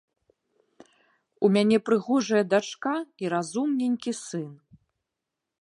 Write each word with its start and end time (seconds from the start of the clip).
У 1.47 1.51
мяне 1.57 1.77
прыгожая 1.89 2.43
дачка 2.57 2.95
і 3.25 3.33
разумненькі 3.37 4.11
сын. 4.25 4.51